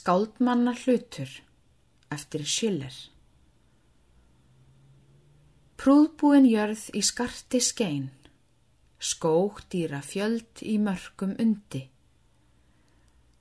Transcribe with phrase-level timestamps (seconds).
[0.00, 1.28] Skáldmanna hlutur
[2.14, 2.94] eftir Schiller
[5.76, 8.06] Prúðbúin jörð í skarti skein,
[8.96, 11.82] skók dýra fjöld í mörgum undi.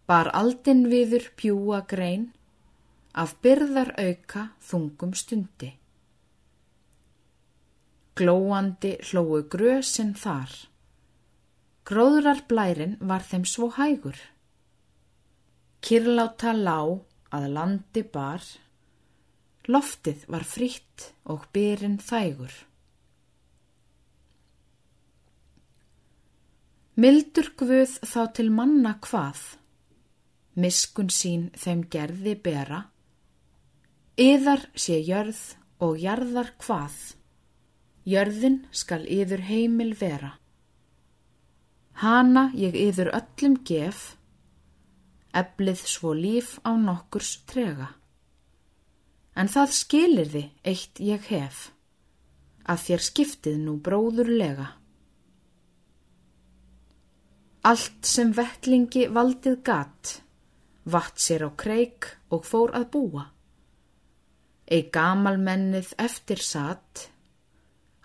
[0.10, 2.26] Bar aldin viður pjúa grein,
[3.16, 5.70] af byrðar auka þungum stundi.
[8.20, 10.52] Glóandi hlóu grösinn þar,
[11.88, 14.20] gróðrar blærin var þeim svo hægur.
[15.80, 16.80] Kirláta lá
[17.32, 18.44] að landi bar,
[19.70, 22.52] loftið var fritt og byrinn þægur.
[27.00, 29.40] Mildur guð þá til manna hvað,
[30.60, 32.82] miskun sín þeim gerði bera,
[34.20, 35.40] yðar sé jörð
[35.80, 36.98] og jarðar hvað,
[38.04, 40.34] jörðin skal yður heimil vera.
[42.04, 44.19] Hana ég yður öllum gef,
[45.36, 47.90] eblið svo líf á nokkurs trega.
[49.38, 51.60] En það skilir þið eitt ég hef,
[52.66, 54.68] að þér skiptið nú bróðurlega.
[57.70, 60.16] Allt sem vettlingi valdið gatt,
[60.90, 63.26] vatt sér á kreik og fór að búa.
[64.70, 67.10] Ei gamalmennið eftir satt,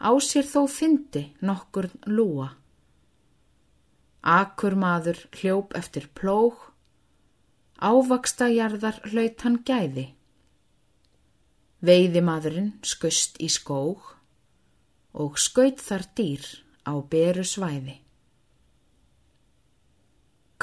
[0.01, 2.51] á sér þó fyndi nokkur lúa.
[4.25, 6.57] Akur maður hljóp eftir plóg,
[7.83, 10.07] Ávaksta jarðar hlaut hann gæði.
[11.85, 14.15] Veiðimadurinn skust í skóg
[15.15, 16.47] og skaut þar dýr
[16.87, 17.99] á beru svæði.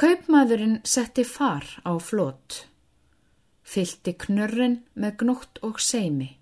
[0.02, 2.66] Kaupmadurinn setti far á flót,
[3.62, 6.38] fylti knörrin með gnótt og seimi.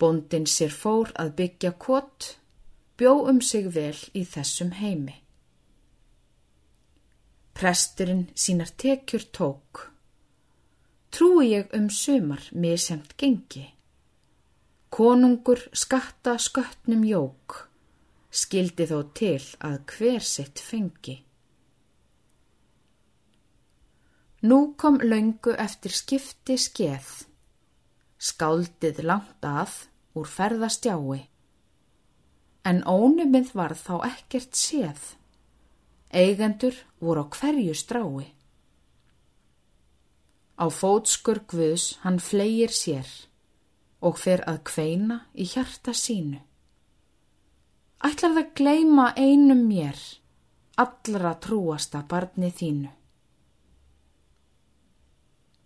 [0.00, 2.38] Bondin sér fór að byggja kott,
[2.96, 5.18] bjó um sig vel í þessum heimi.
[7.60, 9.92] Presturinn sínar tekjur tók.
[11.12, 13.74] Trúi ég um sumar misemt gengi.
[14.88, 17.68] Konungur skatta sköttnum jók,
[18.30, 21.18] skildi þó til að hver sitt fengi.
[24.48, 27.12] Nú kom laungu eftir skipti skeð,
[28.16, 29.82] skáldið langt að
[30.16, 31.22] úr ferðastjái,
[32.64, 35.19] en ónumið var þá ekkert séð.
[36.10, 38.26] Eigendur voru á hverju strái.
[40.58, 43.08] Á fótskur Guðs hann flegir sér
[44.00, 46.40] og fer að kveina í hjarta sínu.
[48.00, 49.98] Ætlar það gleima einum mér,
[50.80, 52.90] allra trúasta barni þínu.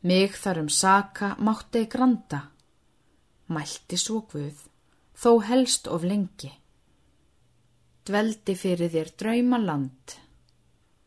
[0.05, 2.41] Mig þarum saka mátti granda,
[3.49, 4.66] mælti svo Guð,
[5.16, 6.50] þó helst of lengi.
[8.05, 10.19] Dveldi fyrir þér drauma land,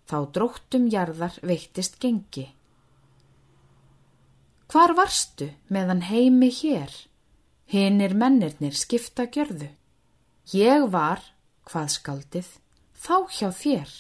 [0.08, 2.48] þá dróttum jarðar veittist gengi.
[4.68, 6.92] Hvar varstu meðan heimi hér,
[7.72, 9.70] hinnir mennirnir skipta gjörðu?
[10.56, 11.22] Ég var,
[11.68, 12.50] hvað skaldið,
[12.96, 13.94] þá hjá þér,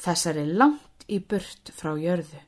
[0.00, 2.40] þessari langt í burt frá jörðu.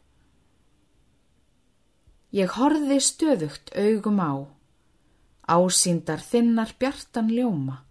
[2.32, 4.32] Ég horfi stöðugt augum á,
[5.44, 7.82] ásýndar þinnar bjartan ljóma.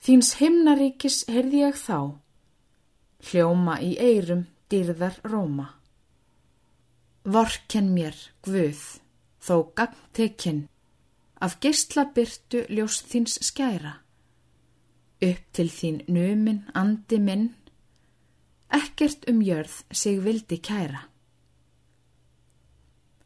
[0.00, 2.14] Þíns himnaríkis heyrði ég þá,
[3.28, 5.68] hljóma í eirum dýrðar róma.
[7.24, 8.80] Vorken mér, Guð,
[9.44, 10.66] þó gangtekinn,
[11.40, 13.98] af gistlabyrtu ljós þíns skæra,
[15.20, 17.48] upp til þín numin andi minn,
[18.72, 21.06] ekkert um jörð sig vildi kæra.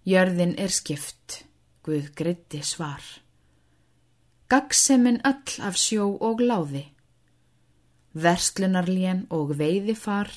[0.04, 1.44] Jörðin er skipt,
[1.84, 3.02] Guð gritti svar,
[4.48, 6.86] gagseminn öll af sjó og láði,
[8.14, 10.30] verslunarlén og veiðifar,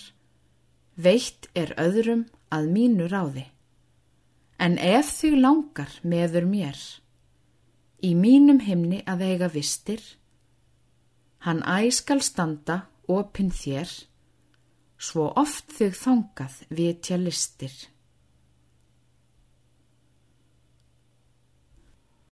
[0.97, 3.45] veitt er öðrum að mínu ráði.
[4.57, 6.77] En ef þau langar meður mér,
[8.01, 10.01] í mínum himni að eiga vistir,
[11.45, 13.91] hann æskal standa opinn þér,
[14.97, 17.73] svo oft þau þangað vitja listir.